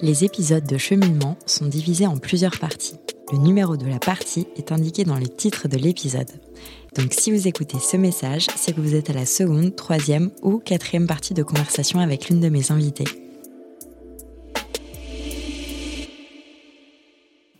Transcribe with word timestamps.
Les 0.00 0.24
épisodes 0.24 0.66
de 0.66 0.78
cheminement 0.78 1.38
sont 1.46 1.66
divisés 1.66 2.06
en 2.06 2.18
plusieurs 2.18 2.58
parties. 2.58 2.96
Le 3.32 3.38
numéro 3.38 3.76
de 3.76 3.86
la 3.86 3.98
partie 3.98 4.46
est 4.56 4.72
indiqué 4.72 5.04
dans 5.04 5.16
le 5.16 5.28
titre 5.28 5.68
de 5.68 5.76
l'épisode. 5.76 6.30
Donc 6.96 7.14
si 7.18 7.30
vous 7.30 7.48
écoutez 7.48 7.78
ce 7.78 7.96
message, 7.96 8.46
c'est 8.56 8.74
que 8.74 8.80
vous 8.80 8.94
êtes 8.94 9.08
à 9.08 9.14
la 9.14 9.24
seconde, 9.24 9.76
troisième 9.76 10.30
ou 10.42 10.58
quatrième 10.58 11.06
partie 11.06 11.32
de 11.32 11.42
conversation 11.42 12.00
avec 12.00 12.28
l'une 12.28 12.40
de 12.40 12.48
mes 12.48 12.70
invitées. 12.70 13.04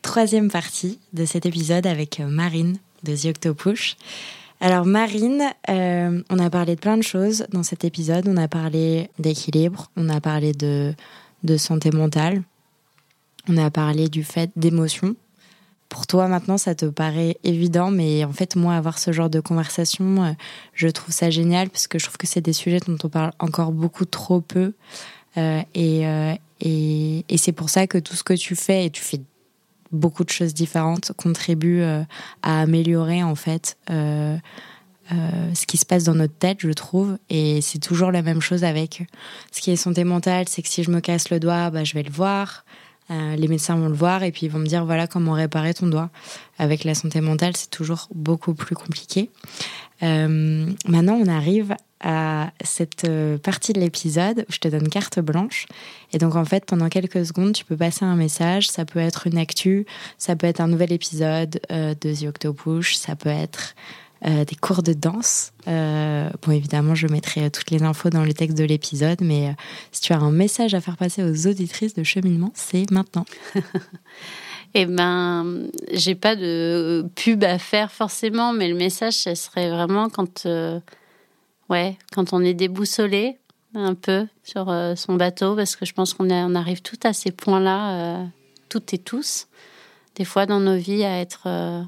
Troisième 0.02 0.50
partie 0.50 0.98
de 1.12 1.24
cet 1.24 1.46
épisode 1.46 1.86
avec 1.86 2.18
Marine 2.18 2.76
de 3.04 3.16
The 3.16 3.26
Octopush. 3.26 3.96
Alors 4.64 4.86
Marine, 4.86 5.42
euh, 5.70 6.22
on 6.30 6.38
a 6.38 6.48
parlé 6.48 6.76
de 6.76 6.80
plein 6.80 6.96
de 6.96 7.02
choses 7.02 7.46
dans 7.50 7.64
cet 7.64 7.82
épisode. 7.82 8.28
On 8.28 8.36
a 8.36 8.46
parlé 8.46 9.10
d'équilibre, 9.18 9.90
on 9.96 10.08
a 10.08 10.20
parlé 10.20 10.52
de, 10.52 10.94
santé 11.56 11.90
mentale, 11.90 12.44
on 13.48 13.56
a 13.56 13.72
parlé 13.72 14.06
du 14.06 14.22
fait 14.22 14.52
d'émotion. 14.54 15.16
Pour 15.88 16.06
toi 16.06 16.28
maintenant, 16.28 16.58
ça 16.58 16.76
te 16.76 16.86
paraît 16.86 17.38
évident, 17.42 17.90
mais 17.90 18.24
en 18.24 18.30
fait, 18.30 18.54
moi, 18.54 18.76
avoir 18.76 19.00
ce 19.00 19.10
genre 19.10 19.28
de 19.28 19.40
conversation, 19.40 20.22
euh, 20.22 20.30
je 20.74 20.86
trouve 20.86 21.12
ça 21.12 21.28
génial 21.28 21.68
parce 21.68 21.88
que 21.88 21.98
je 21.98 22.04
trouve 22.04 22.16
que 22.16 22.28
c'est 22.28 22.40
des 22.40 22.52
sujets 22.52 22.78
dont 22.86 22.98
on 23.02 23.08
parle 23.08 23.32
encore 23.40 23.72
beaucoup 23.72 24.04
trop 24.04 24.40
peu. 24.40 24.74
Euh, 25.38 25.60
et, 25.74 26.04
et, 26.60 27.24
et 27.28 27.36
c'est 27.36 27.50
pour 27.50 27.68
ça 27.68 27.88
que 27.88 27.98
tout 27.98 28.14
ce 28.14 28.22
que 28.22 28.34
tu 28.34 28.54
fais, 28.54 28.86
et 28.86 28.90
tu 28.90 29.02
fais 29.02 29.20
beaucoup 29.92 30.24
de 30.24 30.30
choses 30.30 30.54
différentes 30.54 31.12
contribuent 31.16 31.82
euh, 31.82 32.02
à 32.42 32.60
améliorer 32.62 33.22
en 33.22 33.34
fait 33.34 33.76
euh, 33.90 34.36
euh, 35.12 35.54
ce 35.54 35.66
qui 35.66 35.76
se 35.76 35.84
passe 35.84 36.04
dans 36.04 36.14
notre 36.14 36.34
tête, 36.34 36.58
je 36.60 36.70
trouve. 36.70 37.18
Et 37.28 37.60
c'est 37.60 37.78
toujours 37.78 38.10
la 38.10 38.22
même 38.22 38.40
chose 38.40 38.64
avec 38.64 39.04
ce 39.50 39.60
qui 39.60 39.70
est 39.70 39.76
santé 39.76 40.04
mentale, 40.04 40.48
c'est 40.48 40.62
que 40.62 40.68
si 40.68 40.82
je 40.82 40.90
me 40.90 41.00
casse 41.00 41.30
le 41.30 41.38
doigt, 41.38 41.70
bah, 41.70 41.84
je 41.84 41.94
vais 41.94 42.02
le 42.02 42.10
voir. 42.10 42.64
Les 43.10 43.48
médecins 43.48 43.76
vont 43.76 43.88
le 43.88 43.94
voir 43.94 44.22
et 44.22 44.32
puis 44.32 44.46
ils 44.46 44.48
vont 44.48 44.58
me 44.58 44.66
dire 44.66 44.86
voilà 44.86 45.06
comment 45.06 45.32
réparer 45.32 45.74
ton 45.74 45.86
doigt. 45.86 46.10
Avec 46.58 46.84
la 46.84 46.94
santé 46.94 47.20
mentale, 47.20 47.56
c'est 47.56 47.70
toujours 47.70 48.08
beaucoup 48.14 48.54
plus 48.54 48.74
compliqué. 48.74 49.30
maintenant, 50.00 51.14
on 51.14 51.26
arrive 51.26 51.74
à 52.02 52.50
cette 52.62 53.04
euh, 53.04 53.38
partie 53.38 53.72
de 53.72 53.80
l'épisode 53.80 54.44
où 54.48 54.52
je 54.52 54.58
te 54.58 54.68
donne 54.68 54.88
carte 54.88 55.20
blanche. 55.20 55.66
Et 56.12 56.18
donc, 56.18 56.34
en 56.34 56.44
fait, 56.44 56.64
pendant 56.64 56.88
quelques 56.88 57.24
secondes, 57.24 57.52
tu 57.52 57.64
peux 57.64 57.76
passer 57.76 58.04
un 58.04 58.16
message. 58.16 58.68
Ça 58.68 58.84
peut 58.84 58.98
être 58.98 59.26
une 59.26 59.38
actu, 59.38 59.86
ça 60.18 60.36
peut 60.36 60.46
être 60.46 60.60
un 60.60 60.68
nouvel 60.68 60.92
épisode 60.92 61.60
euh, 61.70 61.94
de 62.00 62.12
The 62.12 62.24
Octopush, 62.28 62.96
ça 62.96 63.16
peut 63.16 63.28
être 63.28 63.74
euh, 64.26 64.44
des 64.44 64.56
cours 64.56 64.82
de 64.82 64.92
danse. 64.92 65.52
bon, 65.66 66.52
évidemment, 66.52 66.94
je 66.94 67.06
mettrai 67.06 67.50
toutes 67.50 67.70
les 67.70 67.82
infos 67.82 68.10
dans 68.10 68.24
le 68.24 68.32
texte 68.32 68.56
de 68.56 68.64
l'épisode, 68.64 69.20
mais 69.20 69.54
si 69.90 70.00
tu 70.00 70.12
as 70.12 70.18
un 70.18 70.30
message 70.30 70.74
à 70.74 70.80
faire 70.80 70.96
passer 70.96 71.22
aux 71.22 71.46
auditrices 71.46 71.94
de 71.94 72.02
cheminement, 72.02 72.52
c'est 72.54 72.90
maintenant. 72.90 73.26
Eh 74.74 74.86
ben, 74.86 75.68
j'ai 75.92 76.14
pas 76.14 76.34
de 76.34 77.04
pub 77.14 77.44
à 77.44 77.58
faire 77.58 77.92
forcément, 77.92 78.54
mais 78.54 78.68
le 78.68 78.74
message, 78.74 79.12
ce 79.12 79.34
serait 79.34 79.68
vraiment 79.68 80.08
quand 80.08 80.46
ouais, 81.72 81.96
quand 82.12 82.32
on 82.32 82.40
est 82.40 82.54
déboussolé 82.54 83.38
un 83.74 83.94
peu 83.94 84.26
sur 84.44 84.68
euh, 84.68 84.94
son 84.94 85.14
bateau, 85.14 85.56
parce 85.56 85.76
que 85.76 85.86
je 85.86 85.94
pense 85.94 86.12
qu'on 86.12 86.30
on 86.30 86.54
arrive 86.54 86.82
tout 86.82 86.98
à 87.02 87.12
ces 87.12 87.30
points-là, 87.30 87.92
euh, 87.94 88.24
toutes 88.68 88.92
et 88.92 88.98
tous, 88.98 89.48
des 90.16 90.24
fois 90.24 90.44
dans 90.44 90.60
nos 90.60 90.76
vies, 90.76 91.04
à 91.04 91.20
être, 91.20 91.44
euh, 91.46 91.82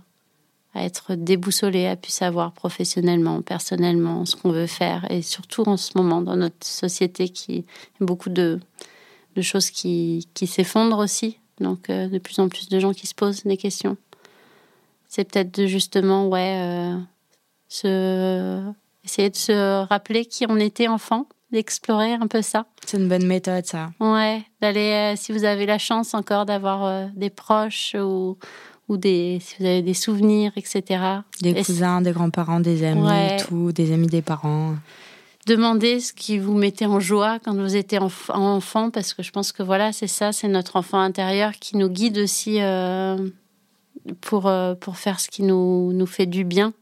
à 0.75 0.85
être 0.85 1.15
déboussolé, 1.15 1.87
à 1.87 1.97
pu 1.97 2.11
savoir 2.11 2.53
professionnellement, 2.53 3.43
personnellement, 3.43 4.25
ce 4.25 4.37
qu'on 4.37 4.51
veut 4.51 4.67
faire, 4.67 5.11
et 5.11 5.23
surtout 5.23 5.63
en 5.69 5.77
ce 5.77 5.97
moment, 5.97 6.21
dans 6.21 6.37
notre 6.37 6.67
société, 6.67 7.29
qui 7.29 7.59
y 7.59 7.65
a 8.03 8.05
beaucoup 8.05 8.31
de, 8.31 8.61
de 9.37 9.43
choses 9.43 9.71
qui, 9.71 10.29
qui 10.35 10.47
s'effondrent 10.47 10.99
aussi, 10.99 11.39
donc 11.61 11.89
de 11.89 12.19
plus 12.19 12.39
en 12.41 12.49
plus 12.49 12.69
de 12.69 12.81
gens 12.81 12.93
qui 12.93 13.07
se 13.07 13.15
posent 13.15 13.45
des 13.45 13.57
questions. 13.57 13.97
C'est 15.09 15.25
peut-être 15.31 15.55
de 15.55 15.67
justement, 15.67 16.27
ouais, 16.27 16.93
se 17.69 18.75
essayer 19.05 19.31
de 19.31 19.37
se 19.37 19.85
rappeler 19.85 20.25
qui 20.25 20.47
on 20.49 20.57
était 20.57 20.89
enfant, 20.89 21.27
d'explorer 21.53 22.15
un 22.15 22.27
peu 22.27 22.43
ça. 22.43 22.67
C'est 22.85 22.97
une 22.97 23.09
bonne 23.09 23.27
méthode, 23.27 23.65
ça. 23.67 23.91
Ouais, 24.01 24.43
d'aller, 24.61 25.13
euh, 25.13 25.17
si 25.17 25.33
vous 25.33 25.45
avez 25.45 25.67
la 25.67 25.79
chance 25.79 26.15
encore 26.15 26.47
d'avoir 26.47 26.85
euh, 26.85 27.07
des 27.15 27.31
proches 27.31 27.95
ou, 27.95 28.39
ou 28.89 28.97
des, 28.97 29.39
si 29.41 29.57
vous 29.59 29.67
avez 29.67 29.83
des 29.83 29.95
souvenirs, 29.95 30.53
etc. 30.57 30.83
Des 31.41 31.55
cousins, 31.55 32.01
des 32.01 32.13
grands-parents, 32.13 32.61
des 32.61 32.85
amis, 32.85 33.43
tout, 33.47 33.73
des 33.73 33.93
amis 33.93 34.09
des 34.09 34.23
parents. 34.23 34.75
Demandez 35.47 36.01
ce 36.01 36.13
qui 36.13 36.39
vous 36.39 36.55
mettait 36.55 36.87
en 36.87 37.01
joie 37.01 37.39
quand 37.45 37.55
vous 37.55 37.77
étiez 37.77 37.99
enfant, 37.99 38.91
parce 38.91 39.13
que 39.13 39.23
je 39.23 39.31
pense 39.31 39.53
que 39.53 39.63
voilà, 39.63 39.93
c'est 39.93 40.07
ça, 40.07 40.33
c'est 40.33 40.49
notre 40.49 40.77
enfant 40.77 40.99
intérieur 40.99 41.53
qui 41.53 41.77
nous 41.77 41.89
guide 41.89 42.19
aussi 42.19 42.63
euh, 42.63 43.19
pour, 44.23 44.51
pour 44.81 44.97
faire 44.97 45.21
ce 45.21 45.29
qui 45.29 45.43
nous, 45.43 45.93
nous 45.93 46.07
fait 46.07 46.27
du 46.27 46.45
bien 46.45 46.73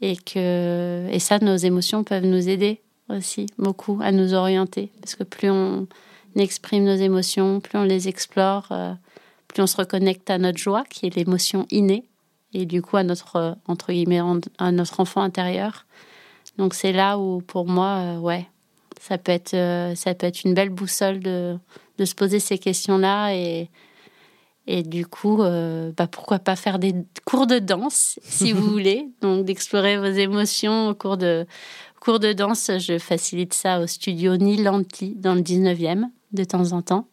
et 0.00 0.16
que 0.16 1.06
et 1.10 1.18
ça 1.18 1.38
nos 1.38 1.56
émotions 1.56 2.04
peuvent 2.04 2.24
nous 2.24 2.48
aider 2.48 2.80
aussi 3.08 3.46
beaucoup 3.58 3.98
à 4.02 4.12
nous 4.12 4.34
orienter 4.34 4.90
parce 5.00 5.14
que 5.14 5.24
plus 5.24 5.50
on 5.50 5.86
exprime 6.36 6.84
nos 6.84 6.94
émotions 6.94 7.60
plus 7.60 7.78
on 7.78 7.84
les 7.84 8.08
explore 8.08 8.68
euh, 8.70 8.92
plus 9.48 9.62
on 9.62 9.66
se 9.66 9.76
reconnecte 9.76 10.30
à 10.30 10.38
notre 10.38 10.58
joie 10.58 10.84
qui 10.88 11.06
est 11.06 11.14
l'émotion 11.14 11.66
innée 11.70 12.04
et 12.52 12.66
du 12.66 12.82
coup 12.82 12.96
à 12.96 13.02
notre 13.02 13.56
entre 13.66 13.92
guillemets 13.92 14.20
à 14.58 14.72
notre 14.72 15.00
enfant 15.00 15.22
intérieur 15.22 15.86
donc 16.56 16.74
c'est 16.74 16.92
là 16.92 17.18
où 17.18 17.40
pour 17.40 17.66
moi 17.66 17.96
euh, 17.98 18.18
ouais 18.18 18.46
ça 19.00 19.18
peut 19.18 19.32
être 19.32 19.54
euh, 19.54 19.94
ça 19.94 20.14
peut 20.14 20.26
être 20.26 20.44
une 20.44 20.54
belle 20.54 20.70
boussole 20.70 21.20
de 21.20 21.58
de 21.98 22.04
se 22.04 22.14
poser 22.14 22.40
ces 22.40 22.58
questions 22.58 22.98
là 22.98 23.32
et 23.34 23.70
et 24.70 24.82
du 24.82 25.06
coup, 25.06 25.42
euh, 25.42 25.92
bah 25.96 26.06
pourquoi 26.06 26.38
pas 26.38 26.54
faire 26.54 26.78
des 26.78 26.94
cours 27.24 27.46
de 27.46 27.58
danse, 27.58 28.20
si 28.22 28.52
vous 28.52 28.66
voulez. 28.70 29.08
Donc, 29.22 29.46
d'explorer 29.46 29.96
vos 29.96 30.04
émotions 30.04 30.90
au 30.90 30.94
cours 30.94 31.16
de, 31.16 31.46
cours 32.00 32.20
de 32.20 32.34
danse. 32.34 32.70
Je 32.78 32.98
facilite 32.98 33.54
ça 33.54 33.80
au 33.80 33.86
studio 33.86 34.36
Nilanti 34.36 35.14
dans 35.16 35.34
le 35.34 35.40
19e, 35.40 36.04
de 36.32 36.44
temps 36.44 36.72
en 36.72 36.82
temps. 36.82 37.08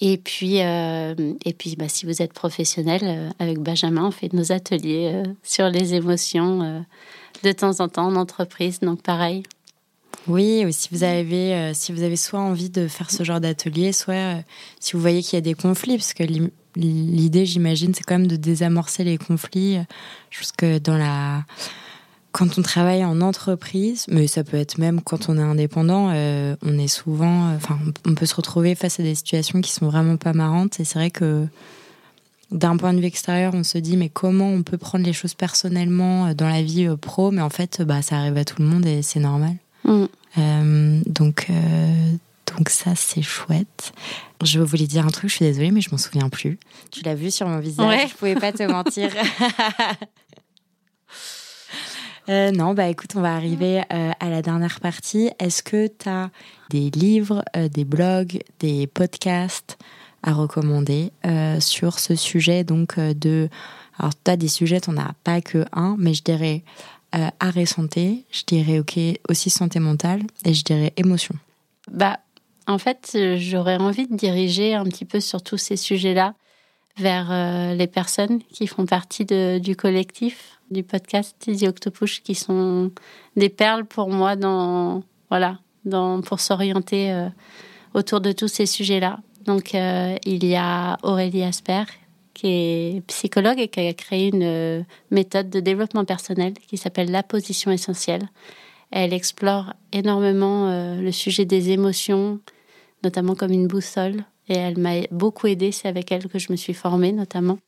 Et 0.00 0.18
puis, 0.18 0.60
euh, 0.60 1.14
et 1.44 1.52
puis 1.52 1.76
bah, 1.76 1.88
si 1.88 2.04
vous 2.06 2.20
êtes 2.20 2.32
professionnel, 2.32 3.00
euh, 3.04 3.30
avec 3.38 3.58
Benjamin, 3.58 4.06
on 4.06 4.10
fait 4.10 4.32
nos 4.32 4.52
ateliers 4.52 5.22
sur 5.42 5.68
les 5.68 5.94
émotions 5.94 6.84
de 7.42 7.52
temps 7.52 7.80
en 7.80 7.88
temps 7.88 8.06
en 8.06 8.16
entreprise. 8.16 8.80
Donc, 8.80 9.02
pareil, 9.02 9.44
oui, 10.26 10.64
ou 10.66 10.72
si 10.72 10.88
vous 10.90 11.04
avez, 11.04 11.54
euh, 11.54 11.74
si 11.74 11.92
vous 11.92 12.02
avez 12.02 12.16
soit 12.16 12.40
envie 12.40 12.70
de 12.70 12.88
faire 12.88 13.10
ce 13.10 13.24
genre 13.24 13.40
d'atelier, 13.40 13.92
soit 13.92 14.14
euh, 14.14 14.40
si 14.80 14.94
vous 14.94 15.00
voyez 15.00 15.22
qu'il 15.22 15.34
y 15.34 15.38
a 15.38 15.42
des 15.42 15.54
conflits, 15.54 15.96
parce 15.96 16.14
que 16.14 16.24
l'idée, 16.76 17.44
j'imagine, 17.44 17.92
c'est 17.92 18.04
quand 18.04 18.18
même 18.18 18.26
de 18.26 18.36
désamorcer 18.36 19.04
les 19.04 19.18
conflits. 19.18 19.78
Je 20.30 20.78
dans 20.78 20.96
la, 20.96 21.44
quand 22.34 22.58
on 22.58 22.62
travaille 22.62 23.04
en 23.04 23.20
entreprise, 23.20 24.06
mais 24.08 24.26
ça 24.26 24.42
peut 24.42 24.56
être 24.56 24.76
même 24.76 25.00
quand 25.00 25.28
on 25.28 25.38
est 25.38 25.42
indépendant, 25.42 26.10
euh, 26.12 26.56
on 26.62 26.76
est 26.80 26.88
souvent, 26.88 27.54
enfin, 27.54 27.78
on 28.04 28.14
peut 28.14 28.26
se 28.26 28.34
retrouver 28.34 28.74
face 28.74 28.98
à 28.98 29.04
des 29.04 29.14
situations 29.14 29.60
qui 29.60 29.70
sont 29.70 29.86
vraiment 29.86 30.16
pas 30.16 30.32
marrantes. 30.32 30.80
Et 30.80 30.84
c'est 30.84 30.98
vrai 30.98 31.12
que 31.12 31.46
d'un 32.50 32.76
point 32.76 32.92
de 32.92 32.98
vue 32.98 33.06
extérieur, 33.06 33.54
on 33.54 33.62
se 33.62 33.78
dit 33.78 33.96
mais 33.96 34.08
comment 34.08 34.48
on 34.48 34.64
peut 34.64 34.78
prendre 34.78 35.04
les 35.04 35.12
choses 35.12 35.34
personnellement 35.34 36.34
dans 36.34 36.48
la 36.48 36.60
vie 36.60 36.88
pro, 37.00 37.30
mais 37.30 37.40
en 37.40 37.50
fait, 37.50 37.82
bah, 37.82 38.02
ça 38.02 38.16
arrive 38.16 38.36
à 38.36 38.44
tout 38.44 38.60
le 38.60 38.66
monde 38.66 38.84
et 38.84 39.02
c'est 39.02 39.20
normal. 39.20 39.54
Mm. 39.84 40.04
Euh, 40.38 41.00
donc, 41.06 41.46
euh, 41.50 42.12
donc 42.56 42.68
ça, 42.68 42.96
c'est 42.96 43.22
chouette. 43.22 43.92
Je 44.42 44.58
voulais 44.58 44.88
dire 44.88 45.06
un 45.06 45.10
truc, 45.10 45.30
je 45.30 45.36
suis 45.36 45.44
désolée, 45.44 45.70
mais 45.70 45.80
je 45.80 45.90
m'en 45.90 45.98
souviens 45.98 46.28
plus. 46.28 46.58
Tu 46.90 47.04
l'as 47.04 47.14
vu 47.14 47.30
sur 47.30 47.46
mon 47.46 47.60
visage, 47.60 48.10
je 48.10 48.14
pouvais 48.14 48.34
pas 48.34 48.52
te 48.52 48.64
mentir. 48.64 49.10
Euh, 52.28 52.50
non, 52.52 52.74
bah 52.74 52.88
écoute, 52.88 53.10
on 53.16 53.20
va 53.20 53.34
arriver 53.34 53.82
à 53.90 54.30
la 54.30 54.42
dernière 54.42 54.80
partie. 54.80 55.30
Est-ce 55.38 55.62
que 55.62 55.86
tu 55.86 56.08
as 56.08 56.30
des 56.70 56.90
livres, 56.90 57.44
des 57.54 57.84
blogs, 57.84 58.40
des 58.60 58.86
podcasts 58.86 59.78
à 60.22 60.32
recommander 60.32 61.12
sur 61.60 61.98
ce 61.98 62.14
sujet? 62.14 62.64
Donc 62.64 62.98
de 62.98 63.50
alors 63.98 64.12
tu 64.24 64.30
as 64.30 64.36
des 64.36 64.48
sujets, 64.48 64.80
tu 64.80 64.90
as 64.90 65.14
pas 65.22 65.40
que 65.40 65.64
un, 65.72 65.96
mais 65.98 66.14
je 66.14 66.22
dirais 66.22 66.62
euh, 67.14 67.28
arrêt 67.40 67.66
santé, 67.66 68.24
je 68.30 68.42
dirais 68.44 68.80
ok 68.80 68.98
aussi 69.28 69.50
santé 69.50 69.78
mentale 69.78 70.22
et 70.44 70.54
je 70.54 70.64
dirais 70.64 70.92
émotion. 70.96 71.34
Bah 71.90 72.18
en 72.66 72.78
fait 72.78 73.16
j'aurais 73.36 73.76
envie 73.76 74.08
de 74.08 74.16
diriger 74.16 74.74
un 74.74 74.84
petit 74.84 75.04
peu 75.04 75.20
sur 75.20 75.42
tous 75.42 75.58
ces 75.58 75.76
sujets-là 75.76 76.34
vers 76.96 77.30
euh, 77.30 77.74
les 77.74 77.86
personnes 77.86 78.40
qui 78.52 78.66
font 78.66 78.86
partie 78.86 79.24
de, 79.24 79.58
du 79.58 79.76
collectif 79.76 80.53
du 80.70 80.82
podcast 80.82 81.36
The 81.46 81.64
Octopush 81.64 82.22
qui 82.22 82.34
sont 82.34 82.90
des 83.36 83.48
perles 83.48 83.84
pour 83.84 84.08
moi 84.08 84.36
dans 84.36 85.02
voilà 85.30 85.58
dans 85.84 86.20
pour 86.20 86.40
s'orienter 86.40 87.12
euh, 87.12 87.28
autour 87.94 88.20
de 88.20 88.32
tous 88.32 88.48
ces 88.48 88.66
sujets-là. 88.66 89.20
Donc 89.44 89.74
il 89.74 90.44
y 90.44 90.56
a 90.56 90.96
Aurélie 91.02 91.42
Asper 91.42 91.84
qui 92.32 92.48
est 92.48 93.06
psychologue 93.06 93.60
et 93.60 93.68
qui 93.68 93.80
a 93.80 93.92
créé 93.92 94.28
une 94.28 94.42
euh, 94.42 94.82
méthode 95.10 95.50
de 95.50 95.60
développement 95.60 96.04
personnel 96.04 96.54
qui 96.66 96.76
s'appelle 96.76 97.10
la 97.10 97.22
position 97.22 97.70
essentielle. 97.70 98.28
Elle 98.90 99.12
explore 99.12 99.72
énormément 99.92 100.70
le 101.00 101.10
sujet 101.10 101.44
des 101.44 101.70
émotions, 101.70 102.38
notamment 103.02 103.34
comme 103.34 103.50
une 103.50 103.66
boussole. 103.66 104.24
Et 104.48 104.54
elle 104.54 104.78
m'a 104.78 105.00
beaucoup 105.10 105.46
aidée. 105.46 105.72
C'est 105.72 105.88
avec 105.88 106.12
elle 106.12 106.28
que 106.28 106.38
je 106.38 106.52
me 106.52 106.56
suis 106.56 106.74
formée, 106.74 107.12
notamment. 107.12 107.58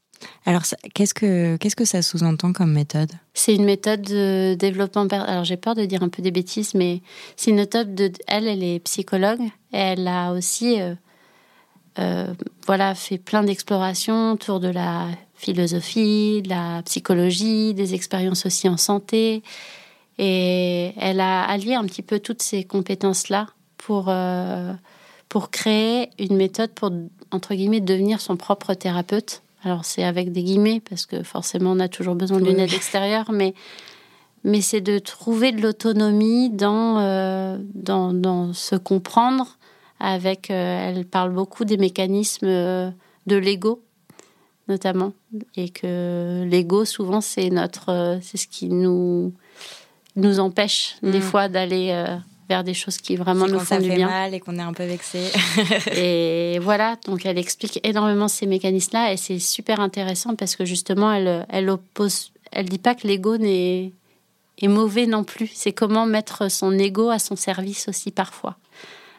Alors, 0.45 0.63
qu'est-ce 0.95 1.15
que 1.15 1.57
qu'est-ce 1.57 1.77
que 1.77 1.85
ça 1.85 2.03
sous-entend 2.03 2.53
comme 2.53 2.73
méthode? 2.73 3.11
C'est 3.35 3.55
une 3.55 3.65
méthode 3.65 4.03
de 4.03 4.55
développement. 4.55 5.07
Alors, 5.11 5.45
j'ai 5.45 5.57
peur 5.57 5.75
de 5.75 5.85
dire 5.85 6.03
un 6.03 6.09
peu 6.09 6.23
des 6.23 6.31
bêtises, 6.31 6.75
mais 6.75 7.03
c'est 7.37 7.51
une 7.51 7.57
méthode 7.57 7.95
de. 7.95 8.13
Elle, 8.27 8.47
elle 8.47 8.63
est 8.63 8.79
psychologue. 8.81 9.41
Elle 9.73 10.07
a 10.07 10.33
aussi, 10.33 10.81
euh, 10.81 10.95
euh, 11.99 12.33
voilà, 12.67 12.95
fait 12.95 13.19
plein 13.19 13.43
d'explorations 13.43 14.33
autour 14.33 14.61
de 14.61 14.69
la 14.69 15.09
philosophie, 15.35 16.43
de 16.43 16.49
la 16.49 16.83
psychologie, 16.85 17.75
des 17.75 17.95
expériences 17.95 18.47
aussi 18.47 18.69
en 18.69 18.77
santé. 18.77 19.43
Et 20.19 20.93
elle 20.99 21.21
a 21.21 21.43
allié 21.45 21.75
un 21.75 21.85
petit 21.85 22.03
peu 22.03 22.21
toutes 22.21 22.43
ces 22.43 22.65
compétences-là 22.65 23.49
pour 23.77 24.07
euh, 24.09 24.73
pour 25.29 25.51
créer 25.51 26.09
une 26.19 26.37
méthode 26.37 26.71
pour 26.71 26.91
entre 27.33 27.55
guillemets 27.55 27.81
devenir 27.81 28.21
son 28.21 28.37
propre 28.37 28.75
thérapeute 28.75 29.43
alors 29.67 29.85
c'est 29.85 30.05
avec 30.05 30.31
des 30.31 30.45
guillemets 30.45 30.79
parce 30.79 31.07
que 31.07 31.25
forcément 31.25 31.73
on 31.73 31.81
a 31.81 31.89
toujours 31.89 32.15
besoin 32.15 32.41
d'une 32.41 32.61
aide 32.61 32.73
extérieure, 32.73 33.33
mais 33.33 33.53
mais 34.45 34.61
c'est 34.61 34.81
de 34.81 35.01
trouver 35.01 35.51
de 35.51 35.61
l'autonomie 35.61 36.51
dans, 36.51 37.01
euh, 37.01 37.59
dans, 37.75 38.13
dans 38.13 38.53
se 38.53 38.77
comprendre. 38.77 39.59
Avec, 39.99 40.53
euh, 40.53 40.91
elle 40.91 41.05
parle 41.05 41.33
beaucoup 41.33 41.65
des 41.65 41.79
mécanismes 41.79 42.47
euh, 42.47 42.91
de 43.27 43.35
l'ego 43.35 43.83
notamment 44.69 45.13
et 45.57 45.69
que 45.69 46.45
l'ego 46.45 46.85
souvent 46.85 47.21
c'est 47.21 47.51
notre 47.51 48.19
c'est 48.21 48.37
ce 48.37 48.49
qui 48.49 48.69
nous 48.69 49.33
nous 50.17 50.41
empêche 50.41 50.97
des 51.05 51.19
mm. 51.19 51.23
fois 51.23 51.49
d'aller 51.49 52.07
vers 52.49 52.65
des 52.65 52.75
choses 52.75 52.99
qui 52.99 53.17
vraiment 53.17 53.47
nous 53.47 53.59
font 53.59 53.79
du 53.79 53.91
bien. 53.91 54.09
mal 54.09 54.35
et 54.35 54.41
qu'on 54.41 54.57
est 54.59 54.63
un 54.63 54.73
peu 54.73 54.85
vexé. 54.85 55.21
et 55.97 56.59
voilà, 56.61 56.97
donc 57.07 57.27
elle 57.27 57.39
explique 57.39 57.81
énormément 57.83 58.29
ces 58.29 58.47
mécanismes-là 58.47 59.13
et 59.13 59.17
c'est 59.17 59.39
super 59.39 59.81
intéressant 59.81 60.35
parce 60.35 60.57
que 60.57 60.65
justement, 60.65 61.13
elle, 61.13 61.47
elle 61.49 61.69
oppose, 61.71 62.33
elle 62.53 62.69
dit 62.69 62.79
pas 62.79 62.95
que 62.95 63.07
l'ego 63.07 63.37
n'est 63.37 63.93
est 64.59 64.69
mauvais 64.69 65.07
non 65.07 65.25
plus. 65.25 65.51
C'est 65.53 65.73
comment 65.73 66.07
mettre 66.07 66.51
son 66.51 66.73
ego 66.79 67.11
à 67.11 67.19
son 67.19 67.37
service 67.37 67.89
aussi 67.89 68.11
parfois. 68.11 68.57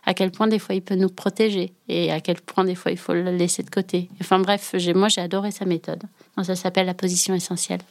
À 0.05 0.13
quel 0.13 0.31
point 0.31 0.47
des 0.47 0.59
fois 0.59 0.73
il 0.73 0.81
peut 0.81 0.95
nous 0.95 1.09
protéger 1.09 1.73
et 1.89 2.11
à 2.11 2.21
quel 2.21 2.39
point 2.39 2.63
des 2.63 2.75
fois 2.75 2.91
il 2.91 2.97
faut 2.97 3.13
le 3.13 3.35
laisser 3.35 3.61
de 3.61 3.69
côté. 3.69 4.09
Enfin 4.21 4.39
bref, 4.39 4.73
moi 4.95 5.09
j'ai 5.09 5.21
adoré 5.21 5.51
sa 5.51 5.65
méthode. 5.65 6.03
ça 6.41 6.55
s'appelle 6.55 6.85
la 6.85 6.93
position 6.93 7.33
essentielle. 7.35 7.81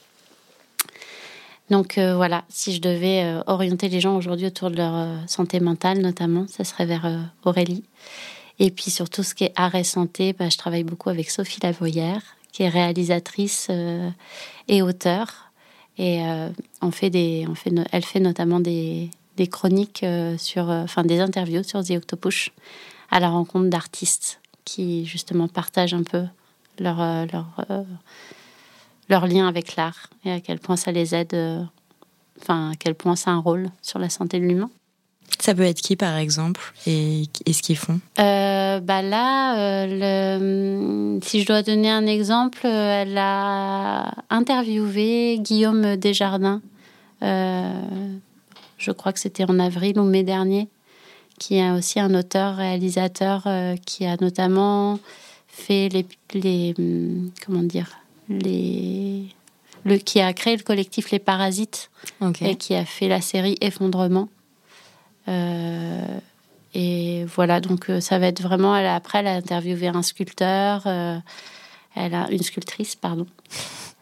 Donc 1.71 1.99
euh, 1.99 2.15
voilà, 2.15 2.45
si 2.49 2.73
je 2.73 2.81
devais 2.81 3.25
euh, 3.25 3.43
orienter 3.47 3.89
les 3.89 4.01
gens 4.01 4.17
aujourd'hui 4.17 4.47
autour 4.47 4.71
de 4.71 4.77
leur 4.77 4.95
euh, 4.95 5.17
santé 5.27 5.59
mentale 5.59 5.99
notamment, 5.99 6.47
ça 6.49 6.65
serait 6.65 6.87
vers 6.87 7.09
Aurélie. 7.45 7.85
Et 8.59 8.71
puis 8.71 8.91
sur 8.91 9.11
tout 9.11 9.23
ce 9.23 9.35
qui 9.35 9.45
est 9.45 9.53
arrêt 9.57 9.85
santé, 9.85 10.33
bah, 10.33 10.49
je 10.49 10.57
travaille 10.57 10.85
beaucoup 10.85 11.11
avec 11.11 11.31
Sophie 11.31 11.61
Lavoyère, 11.63 12.23
qui 12.53 12.63
est 12.63 12.69
réalisatrice 12.69 13.69
et 14.69 14.81
auteure. 14.81 15.51
Et 15.99 16.23
on 16.81 16.91
fait 16.91 17.11
des, 17.11 17.47
on 17.49 17.55
fait, 17.55 17.71
elle 17.93 18.05
fait 18.05 18.21
notamment 18.21 18.61
des, 18.61 19.11
des 19.37 19.47
chroniques 19.47 20.07
sur, 20.39 20.69
enfin 20.69 21.05
des 21.05 21.21
interviews 21.21 21.65
sur 21.65 21.85
The 21.85 21.91
Octopush 21.93 22.53
à 23.11 23.21
la 23.21 23.29
rencontre 23.29 23.69
d'artistes 23.69 24.41
qui 24.65 25.05
justement 25.05 25.49
partagent 25.49 25.95
un 25.95 26.03
peu 26.03 26.25
leur, 26.79 26.97
leur 27.27 27.47
leur 29.09 29.27
lien 29.27 29.47
avec 29.47 29.77
l'art 29.77 30.11
et 30.25 30.33
à 30.33 30.41
quel 30.41 30.59
point 30.59 30.77
ça 30.77 30.93
les 30.93 31.15
aide, 31.15 31.35
euh, 31.35 31.63
enfin, 32.41 32.73
à 32.73 32.75
quel 32.77 32.95
point 32.95 33.17
ça 33.17 33.31
a 33.31 33.35
un 33.35 33.39
rôle 33.39 33.71
sur 33.83 33.99
la 33.99 34.11
santé 34.11 34.41
de 34.41 34.45
l'humain. 34.45 34.71
Ça 35.39 35.55
peut 35.55 35.63
être 35.63 35.81
qui, 35.81 35.97
par 35.97 36.17
exemple, 36.17 36.73
et, 36.87 37.25
ce 37.51 37.63
qu'ils 37.63 37.77
font? 37.77 38.01
Euh, 38.19 38.81
bah 38.81 39.03
Là, 39.03 39.59
euh, 39.59 41.19
si 41.23 41.43
je 41.43 41.47
dois 41.47 41.63
donner 41.63 41.91
un 41.91 42.07
exemple, 42.07 42.65
elle 42.65 43.19
a 43.19 44.13
interviewé 44.31 45.39
Guillaume 45.41 45.97
Desjardins, 45.97 46.63
je 47.21 48.93
crois 48.93 49.13
que 49.13 49.21
c'était 49.21 49.45
en 49.45 49.59
avril 49.59 49.99
ou 49.99 50.05
mai 50.05 50.23
dernier, 50.23 50.69
qui 51.39 51.57
est 51.57 51.71
aussi 51.71 52.01
un 52.01 52.15
auteur-réalisateur 52.15 53.47
qui 53.85 54.07
a 54.07 54.17
notamment 54.21 54.99
fait 55.49 55.89
les, 55.89 56.07
les 56.35 56.75
comment 57.45 57.63
dire 57.63 57.91
les 58.29 59.29
le 59.87 59.99
qui 59.99 60.21
a 60.21 60.33
créé 60.33 60.57
le 60.57 60.63
collectif 60.63 61.11
Les 61.13 61.21
Parasites 61.21 61.91
et 62.41 62.57
qui 62.57 62.75
a 62.75 62.85
fait 62.85 63.09
la 63.09 63.21
série 63.21 63.57
Effondrement. 63.61 64.29
Euh, 65.29 66.19
et 66.75 67.25
voilà, 67.25 67.61
donc 67.61 67.89
euh, 67.89 68.01
ça 68.01 68.19
va 68.19 68.27
être 68.27 68.43
vraiment. 68.43 68.77
Elle, 68.77 68.87
après, 68.87 69.21
elle 69.21 69.29
a 69.29 69.35
interviewé 69.35 69.89
un 69.89 70.03
sculpteur, 70.03 70.83
euh, 70.87 71.19
elle 71.95 72.15
a 72.15 72.29
une 72.31 72.43
sculptrice, 72.43 72.97
pardon, 72.97 73.27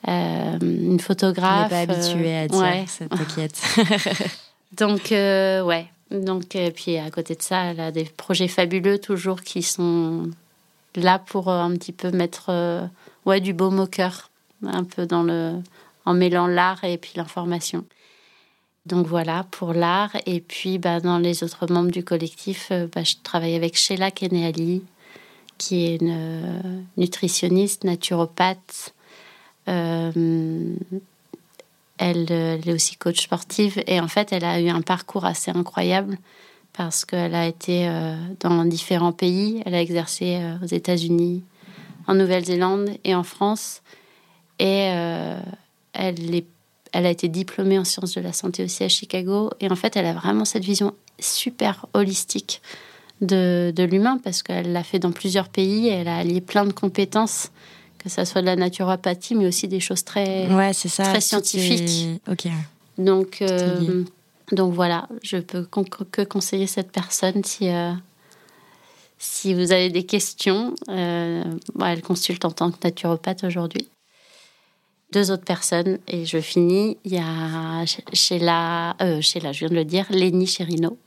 une 0.06 1.00
photographe. 1.00 1.70
Elle 1.70 1.80
n'est 1.80 1.86
pas 1.86 1.92
habituée 1.92 2.36
à 2.36 2.48
dire 2.48 2.88
cette 2.88 3.10
coquette. 3.10 3.62
donc 4.72 5.08
ouais, 5.10 5.86
donc 6.10 6.56
et 6.56 6.70
puis 6.70 6.96
à 6.96 7.10
côté 7.10 7.34
de 7.34 7.42
ça, 7.42 7.64
elle 7.64 7.80
a 7.80 7.92
des 7.92 8.04
projets 8.04 8.48
fabuleux 8.48 8.98
toujours 8.98 9.42
qui 9.42 9.62
sont 9.62 10.30
là 10.96 11.18
pour 11.18 11.50
un 11.50 11.72
petit 11.72 11.92
peu 11.92 12.10
mettre 12.10 12.88
ouais, 13.26 13.40
du 13.40 13.52
beau 13.52 13.70
moqueur, 13.70 14.30
un 14.64 14.84
peu 14.84 15.06
dans 15.06 15.22
le, 15.22 15.54
en 16.04 16.14
mêlant 16.14 16.46
l'art 16.46 16.84
et 16.84 16.98
puis 16.98 17.12
l'information. 17.16 17.84
Donc 18.86 19.06
voilà 19.06 19.46
pour 19.50 19.72
l'art. 19.72 20.16
Et 20.26 20.40
puis 20.40 20.78
bah, 20.78 21.00
dans 21.00 21.18
les 21.18 21.42
autres 21.42 21.72
membres 21.72 21.90
du 21.90 22.04
collectif, 22.04 22.68
euh, 22.70 22.86
bah, 22.94 23.02
je 23.04 23.14
travaille 23.22 23.54
avec 23.54 23.76
Sheila 23.76 24.10
Keneali, 24.10 24.82
qui 25.58 25.86
est 25.86 25.96
une 26.00 26.14
euh, 26.14 26.80
nutritionniste, 26.96 27.84
naturopathe. 27.84 28.94
Euh, 29.68 30.74
elle, 31.96 32.30
elle, 32.30 32.68
est 32.68 32.72
aussi 32.72 32.96
coach 32.96 33.22
sportive 33.22 33.82
et 33.86 34.00
en 34.00 34.08
fait, 34.08 34.32
elle 34.32 34.44
a 34.44 34.60
eu 34.60 34.68
un 34.68 34.82
parcours 34.82 35.24
assez 35.24 35.50
incroyable 35.52 36.18
parce 36.76 37.04
qu'elle 37.04 37.36
a 37.36 37.46
été 37.46 37.88
dans 38.40 38.64
différents 38.64 39.12
pays. 39.12 39.62
Elle 39.64 39.76
a 39.76 39.80
exercé 39.80 40.42
aux 40.60 40.66
États-Unis, 40.66 41.44
en 42.06 42.14
Nouvelle-Zélande 42.14 42.90
et 43.04 43.14
en 43.14 43.22
France. 43.22 43.82
Et 44.58 44.90
euh, 44.92 45.38
elle, 45.92 46.34
est, 46.34 46.46
elle 46.92 47.06
a 47.06 47.10
été 47.10 47.28
diplômée 47.28 47.78
en 47.78 47.84
sciences 47.84 48.14
de 48.14 48.20
la 48.20 48.32
santé 48.32 48.64
aussi 48.64 48.84
à 48.84 48.88
Chicago. 48.88 49.50
Et 49.60 49.70
en 49.70 49.76
fait, 49.76 49.96
elle 49.96 50.06
a 50.06 50.12
vraiment 50.12 50.44
cette 50.44 50.64
vision 50.64 50.94
super 51.18 51.86
holistique 51.94 52.60
de, 53.20 53.72
de 53.74 53.82
l'humain 53.82 54.18
parce 54.22 54.42
qu'elle 54.42 54.72
l'a 54.72 54.84
fait 54.84 54.98
dans 54.98 55.12
plusieurs 55.12 55.48
pays 55.48 55.88
et 55.88 55.92
elle 55.92 56.08
a 56.08 56.18
allié 56.18 56.40
plein 56.40 56.64
de 56.64 56.72
compétences, 56.72 57.50
que 57.98 58.08
ce 58.08 58.24
soit 58.24 58.40
de 58.40 58.46
la 58.46 58.56
naturopathie, 58.56 59.34
mais 59.34 59.46
aussi 59.46 59.68
des 59.68 59.80
choses 59.80 60.04
très, 60.04 60.52
ouais, 60.52 60.72
ça, 60.72 61.04
très 61.04 61.20
scientifiques. 61.20 62.20
Ok. 62.30 62.48
Donc, 62.98 63.42
euh, 63.42 64.04
donc 64.52 64.72
voilà, 64.72 65.08
je 65.22 65.38
peux 65.38 65.64
que 65.64 66.22
conseiller 66.22 66.66
cette 66.66 66.92
personne 66.92 67.42
si. 67.44 67.68
Euh, 67.68 67.92
si 69.18 69.54
vous 69.54 69.72
avez 69.72 69.90
des 69.90 70.04
questions, 70.04 70.74
euh, 70.88 71.44
elle 71.84 72.02
consulte 72.02 72.44
en 72.44 72.50
tant 72.50 72.70
que 72.70 72.78
naturopathe 72.84 73.44
aujourd'hui. 73.44 73.88
Deux 75.12 75.30
autres 75.30 75.44
personnes, 75.44 75.98
et 76.08 76.26
je 76.26 76.40
finis. 76.40 76.98
Il 77.04 77.12
y 77.12 77.18
a 77.18 77.84
Sheila, 78.12 78.96
euh, 79.00 79.20
Sheila 79.20 79.52
je 79.52 79.60
viens 79.60 79.68
de 79.68 79.74
le 79.74 79.84
dire, 79.84 80.06
Lénie 80.10 80.46
Cherino, 80.46 80.98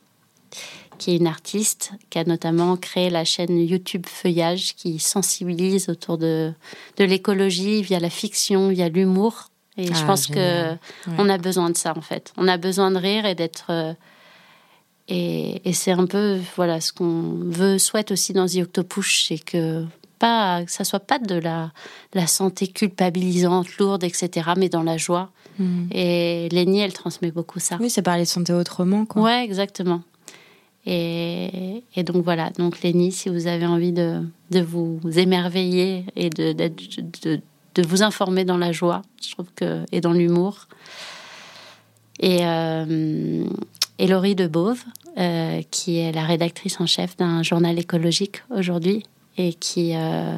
qui 0.97 1.11
est 1.11 1.17
une 1.17 1.27
artiste 1.27 1.91
qui 2.09 2.17
a 2.17 2.23
notamment 2.23 2.77
créé 2.77 3.09
la 3.09 3.25
chaîne 3.25 3.59
YouTube 3.59 4.05
Feuillage 4.05 4.75
qui 4.75 4.99
sensibilise 4.99 5.89
autour 5.89 6.17
de, 6.17 6.53
de 6.97 7.03
l'écologie 7.03 7.81
via 7.81 7.99
la 7.99 8.09
fiction, 8.09 8.69
via 8.69 8.87
l'humour. 8.87 9.49
Et 9.75 9.87
je 9.87 10.03
ah, 10.03 10.07
pense 10.07 10.27
qu'on 10.27 10.79
on 11.17 11.29
a 11.29 11.37
besoin 11.37 11.69
de 11.69 11.77
ça 11.77 11.93
en 11.95 12.01
fait. 12.01 12.33
On 12.37 12.47
a 12.47 12.57
besoin 12.57 12.91
de 12.91 12.97
rire 12.97 13.25
et 13.25 13.35
d'être 13.35 13.95
et, 15.09 15.73
c'est 15.73 15.91
un 15.91 16.05
peu 16.05 16.37
voilà 16.55 16.81
ce 16.81 16.91
qu'on 16.91 17.39
veut, 17.45 17.77
souhaite 17.77 18.11
aussi 18.11 18.33
dans 18.33 18.45
The 18.45 18.57
Octopush, 18.57 19.25
c'est 19.27 19.39
que 19.39 19.85
pas 20.19 20.63
que 20.65 20.71
ça 20.71 20.83
soit 20.83 20.99
pas 20.99 21.19
de 21.19 21.35
la, 21.35 21.71
la 22.13 22.27
santé 22.27 22.67
culpabilisante, 22.67 23.77
lourde, 23.77 24.03
etc., 24.03 24.49
mais 24.57 24.69
dans 24.69 24.83
la 24.83 24.97
joie. 24.97 25.29
Mhm. 25.59 25.89
Et 25.91 26.49
Lénie, 26.49 26.79
elle 26.79 26.93
transmet 26.93 27.31
beaucoup 27.31 27.59
ça. 27.59 27.77
Oui, 27.79 27.89
c'est 27.89 28.01
parler 28.01 28.23
de 28.23 28.27
santé 28.27 28.53
autrement, 28.53 29.05
quoi. 29.05 29.21
Ouais, 29.21 29.43
exactement. 29.43 30.01
Et, 30.85 31.83
et, 31.95 32.03
donc 32.03 32.23
voilà, 32.23 32.49
donc 32.51 32.81
Lénie, 32.81 33.11
si 33.11 33.29
vous 33.29 33.47
avez 33.47 33.65
envie 33.65 33.91
de, 33.91 34.21
de 34.51 34.61
vous 34.61 34.99
émerveiller 35.15 36.05
et 36.15 36.29
de, 36.29 36.53
de, 36.53 37.39
de, 37.75 37.83
vous 37.83 38.03
informer 38.03 38.45
dans 38.45 38.57
la 38.57 38.71
joie, 38.71 39.01
je 39.21 39.31
trouve 39.31 39.47
que 39.55 39.83
et 39.91 39.99
dans 39.99 40.13
l'humour. 40.13 40.67
Et, 42.19 42.39
euh, 42.41 43.43
et 43.99 44.07
Laurie 44.07 44.35
de 44.35 44.47
Beauve, 44.47 44.83
euh, 45.17 45.61
qui 45.71 45.97
est 45.97 46.11
la 46.11 46.23
rédactrice 46.23 46.79
en 46.79 46.85
chef 46.85 47.17
d'un 47.17 47.43
journal 47.43 47.77
écologique 47.79 48.43
aujourd'hui 48.49 49.03
et 49.37 49.53
qui, 49.53 49.95
euh, 49.95 50.37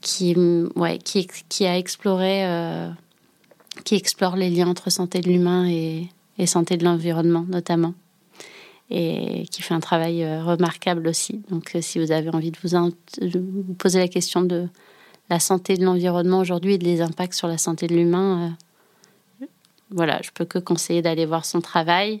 qui, 0.00 0.36
ouais, 0.76 0.98
qui, 0.98 1.28
qui, 1.48 1.66
a 1.66 1.76
exploré, 1.76 2.46
euh, 2.46 2.88
qui 3.84 3.94
explore 3.96 4.36
les 4.36 4.50
liens 4.50 4.68
entre 4.68 4.90
santé 4.90 5.20
de 5.20 5.28
l'humain 5.28 5.68
et, 5.68 6.08
et 6.38 6.46
santé 6.46 6.76
de 6.76 6.84
l'environnement 6.84 7.44
notamment, 7.48 7.94
et 8.90 9.46
qui 9.50 9.62
fait 9.62 9.74
un 9.74 9.80
travail 9.80 10.24
remarquable 10.40 11.08
aussi. 11.08 11.42
Donc 11.50 11.76
si 11.80 11.98
vous 11.98 12.12
avez 12.12 12.30
envie 12.30 12.52
de 12.52 12.58
vous, 12.62 12.92
vous, 13.22 13.74
poser 13.74 13.98
la 13.98 14.08
question 14.08 14.42
de 14.42 14.68
la 15.30 15.40
santé 15.40 15.76
de 15.76 15.84
l'environnement 15.84 16.38
aujourd'hui 16.38 16.74
et 16.74 16.78
des 16.78 17.00
impacts 17.00 17.34
sur 17.34 17.48
la 17.48 17.58
santé 17.58 17.86
de 17.86 17.94
l'humain, 17.94 18.56
voilà, 19.90 20.20
je 20.22 20.30
peux 20.32 20.44
que 20.44 20.58
conseiller 20.58 21.02
d'aller 21.02 21.26
voir 21.26 21.44
son 21.44 21.60
travail. 21.60 22.20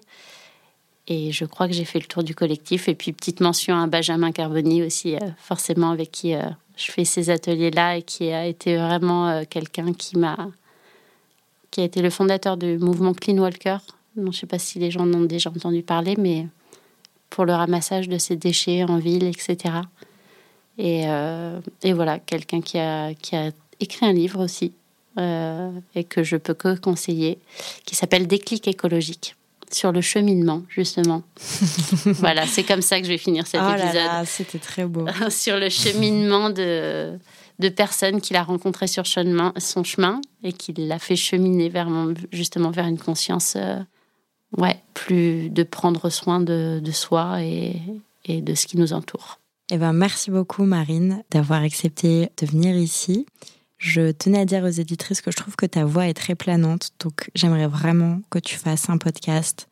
Et 1.06 1.32
je 1.32 1.44
crois 1.44 1.66
que 1.68 1.74
j'ai 1.74 1.84
fait 1.84 1.98
le 1.98 2.06
tour 2.06 2.22
du 2.22 2.34
collectif. 2.34 2.88
Et 2.88 2.94
puis, 2.94 3.12
petite 3.12 3.40
mention 3.40 3.76
à 3.76 3.86
Benjamin 3.86 4.32
Carboni 4.32 4.82
aussi, 4.82 5.16
forcément, 5.38 5.90
avec 5.90 6.10
qui 6.10 6.34
je 6.76 6.90
fais 6.90 7.04
ces 7.04 7.30
ateliers-là 7.30 7.98
et 7.98 8.02
qui 8.02 8.32
a 8.32 8.46
été 8.46 8.76
vraiment 8.76 9.28
euh, 9.28 9.42
quelqu'un 9.48 9.92
qui 9.92 10.18
m'a 10.18 10.36
qui 11.70 11.80
a 11.80 11.84
été 11.84 12.02
le 12.02 12.10
fondateur 12.10 12.56
du 12.56 12.78
mouvement 12.78 13.14
Clean 13.14 13.36
Walker. 13.38 13.78
je 14.16 14.22
ne 14.22 14.30
sais 14.30 14.46
pas 14.46 14.60
si 14.60 14.78
les 14.78 14.92
gens 14.92 15.00
en 15.00 15.14
ont 15.14 15.24
déjà 15.24 15.50
entendu 15.50 15.82
parler, 15.82 16.14
mais 16.16 16.46
pour 17.30 17.44
le 17.44 17.52
ramassage 17.52 18.08
de 18.08 18.16
ces 18.16 18.36
déchets 18.36 18.84
en 18.84 18.98
ville, 18.98 19.24
etc. 19.24 19.74
Et, 20.78 21.02
euh, 21.06 21.58
et 21.82 21.92
voilà, 21.92 22.20
quelqu'un 22.20 22.60
qui 22.60 22.78
a, 22.78 23.12
qui 23.14 23.34
a 23.34 23.50
écrit 23.80 24.06
un 24.06 24.12
livre 24.12 24.44
aussi, 24.44 24.72
euh, 25.18 25.70
et 25.94 26.04
que 26.04 26.22
je 26.22 26.36
peux 26.36 26.54
que 26.54 26.76
conseiller, 26.76 27.38
qui 27.84 27.94
s'appelle 27.94 28.26
Déclic 28.26 28.66
écologique 28.68 29.36
sur 29.70 29.92
le 29.92 30.00
cheminement, 30.00 30.62
justement. 30.68 31.22
voilà, 32.04 32.46
c'est 32.46 32.62
comme 32.62 32.82
ça 32.82 32.98
que 32.98 33.04
je 33.04 33.10
vais 33.10 33.18
finir 33.18 33.46
cet 33.46 33.60
oh 33.62 33.72
épisode. 33.72 34.26
C'était 34.26 34.58
très 34.58 34.84
beau. 34.84 35.06
sur 35.30 35.58
le 35.58 35.68
cheminement 35.68 36.50
de, 36.50 37.18
de 37.58 37.68
personnes 37.68 38.20
qu'il 38.20 38.36
a 38.36 38.42
rencontrées 38.42 38.86
sur 38.86 39.04
chemin, 39.04 39.52
son 39.58 39.84
chemin 39.84 40.20
et 40.42 40.52
qui 40.52 40.72
l'a 40.72 40.98
fait 40.98 41.16
cheminer 41.16 41.68
vers, 41.68 41.88
justement 42.32 42.70
vers 42.70 42.86
une 42.86 42.98
conscience, 42.98 43.54
euh, 43.56 43.78
ouais, 44.56 44.80
plus 44.94 45.50
de 45.50 45.62
prendre 45.62 46.10
soin 46.10 46.40
de, 46.40 46.80
de 46.82 46.92
soi 46.92 47.42
et, 47.42 47.76
et, 48.24 48.40
de 48.40 48.54
ce 48.54 48.66
qui 48.66 48.76
nous 48.78 48.92
entoure. 48.92 49.38
Eh 49.70 49.78
ben, 49.78 49.92
merci 49.92 50.30
beaucoup, 50.30 50.64
Marine, 50.64 51.24
d'avoir 51.30 51.62
accepté 51.62 52.28
de 52.40 52.46
venir 52.46 52.76
ici. 52.76 53.26
Je 53.84 54.12
tenais 54.12 54.40
à 54.40 54.44
dire 54.46 54.64
aux 54.64 54.68
éditrices 54.68 55.20
que 55.20 55.30
je 55.30 55.36
trouve 55.36 55.56
que 55.56 55.66
ta 55.66 55.84
voix 55.84 56.08
est 56.08 56.14
très 56.14 56.34
planante, 56.34 56.88
donc 57.00 57.30
j'aimerais 57.34 57.66
vraiment 57.66 58.22
que 58.30 58.38
tu 58.38 58.56
fasses 58.56 58.88
un 58.88 58.96
podcast 58.96 59.68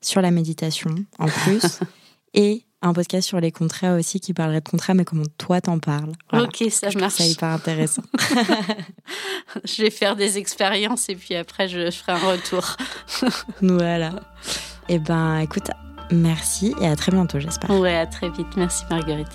sur 0.00 0.22
la 0.22 0.30
méditation 0.30 0.94
en 1.18 1.26
plus 1.26 1.80
et 2.34 2.62
un 2.80 2.92
podcast 2.92 3.26
sur 3.26 3.40
les 3.40 3.50
contrats 3.50 3.94
aussi 3.94 4.20
qui 4.20 4.32
parlerait 4.34 4.60
de 4.60 4.68
contrats, 4.68 4.94
mais 4.94 5.04
comment 5.04 5.24
toi 5.36 5.60
t'en 5.60 5.80
parles. 5.80 6.12
Ok, 6.32 6.62
ça 6.70 6.90
je 6.90 6.98
marche. 7.00 7.14
C'est 7.14 7.28
hyper 7.28 7.48
intéressant. 7.48 8.02
je 9.64 9.82
vais 9.82 9.90
faire 9.90 10.14
des 10.14 10.38
expériences 10.38 11.08
et 11.08 11.16
puis 11.16 11.34
après 11.34 11.66
je, 11.66 11.90
ferai 11.90 12.12
un 12.12 12.18
retour. 12.18 12.76
voilà. 13.62 14.12
Eh 14.88 15.00
ben, 15.00 15.40
écoute, 15.40 15.72
merci 16.12 16.72
et 16.80 16.86
à 16.86 16.94
très 16.94 17.10
bientôt, 17.10 17.40
j'espère. 17.40 17.68
Ouais, 17.70 17.96
à 17.96 18.06
très 18.06 18.30
vite. 18.30 18.56
Merci 18.56 18.84
Marguerite. 18.88 19.34